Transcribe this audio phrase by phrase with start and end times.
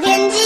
[0.00, 0.38] 天气。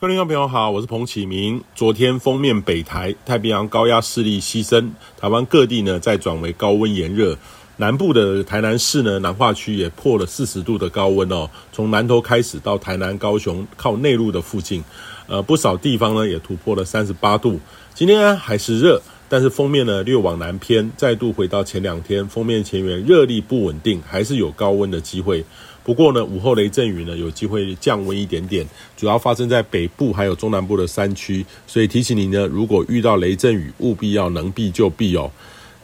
[0.00, 1.62] 各位听众朋友好，我是彭启明。
[1.74, 7.38] 昨天封面北台太平洋高压势力牺牲，台湾各地呢再转为高温炎热。
[7.76, 11.48] 南部的台南市呢，南化区也破了四十度的高温哦。
[11.72, 14.84] 从南投开始到台南、高雄靠内陆的附近，
[15.26, 17.58] 呃，不少地方呢也突破了三十八度。
[17.94, 25.44] 今天还是热，但是封面呢略往南偏，再度回到前两天封面前缘热力不稳定，还是有高温的机会。
[25.82, 35.30] 不过呢，午后雷阵雨呢有机会降温一点点，主要发生在北部还有中南部的山区，所以提醒您呢，如果遇到雷阵雨，务必要能避就避哦。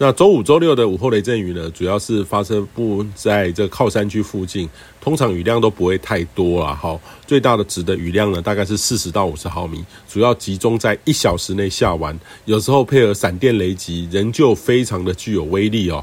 [0.02, 4.66] 那周五、周六的午后雷阵雨呢，主要是发生不在这靠山区附近，
[4.98, 6.74] 通常雨量都不会太多啊。
[6.74, 16.02] 好，最大的值的雨量呢，大概是四十到五十毫米，主要集中在一小时内下完，有时候配合闪电雷击，仍旧非常的具有威力哦。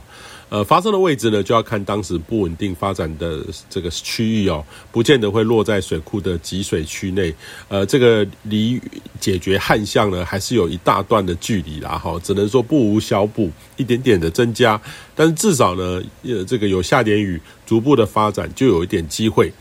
[0.49, 7.33] 呃，发生的位置呢，就要看当时不稳定发展的这个区域哦，不见得会落在水库的集水区内。
[7.67, 8.81] 呃，这个离
[9.19, 11.97] 解决旱象呢，还是有一大段的距离啦。
[11.97, 14.79] 哈，只能说不无小补，一点点的增加，
[15.13, 19.51] 但是至少呢，呃，这个有下点雨，逐步的发展就有一点机会。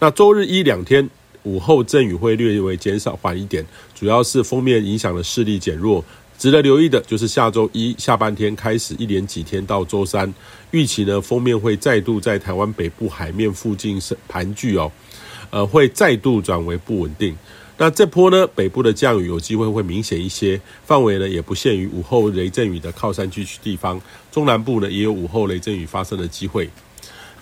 [0.00, 1.08] 那周日一两天
[1.44, 3.64] 午后阵雨会略微减少缓一点，
[3.94, 6.04] 主要是封面影响的势力减弱。
[6.38, 10.32] 值得留意的就是下周一下半天开始，一连几天到周三，
[10.70, 13.98] 预期呢封面会再度在台湾北部海面附近
[14.28, 14.92] 盘踞哦，
[15.50, 17.34] 呃，会再度转为不稳定。
[17.78, 26.68] 那这波呢，北部的降雨有机会会明显一些，范围呢也不限于午后雷阵雨的靠山区地方，中南部呢也有午后雷阵雨发生的机会。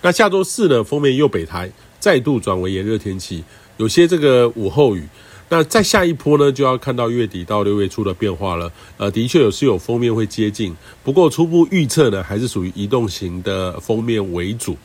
[0.01, 3.43] 那下周四呢，封面右北台再度转为炎热天气，
[3.75, 5.03] 有些这个午后雨。
[5.47, 8.71] 那再下一波呢，就要看到月底到六月初的变化了。
[8.97, 14.75] 呃，的确有是有封面会接近，不过初步预测呢，还是属于移动型的封面为主，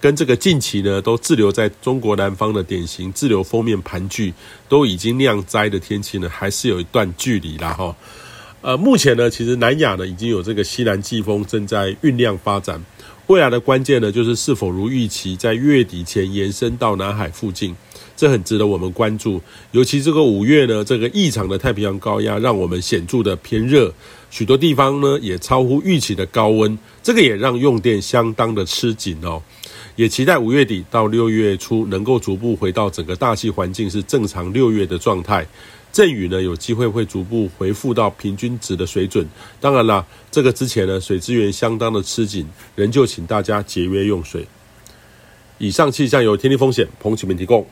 [0.00, 4.32] 跟这个近期呢都滞留在中国南方的典型滞留封面盘踞，
[4.70, 7.94] 都已经酿灾的天气呢，还是有一段距离啦哈。
[8.62, 12.82] 呃，目前呢，其实南亚呢已经有这个西南季风正在酝酿发展，
[13.26, 17.76] 未来的关键呢，就是是否如预期在月底前延伸到南海附近。
[18.16, 19.40] 这很值得我们关注，
[19.72, 23.92] 尤其这个五月呢，这个异常的太平洋高压让我们显著的偏热，
[24.30, 29.42] 许多地方呢也超乎预期的高温，这个也让用电相当的吃紧哦。
[29.96, 35.46] 也期待五月底到六月初能够逐步回到整个大气环境是正常六月的状态，
[35.92, 39.26] 阵雨呢有机会会逐步回复到平均值的水准。
[39.60, 44.46] 当然啦，这个之前呢水资源相当的吃紧，仍旧请大家节约用水。
[45.58, 47.66] 以上气象由天气风险彭启明提供。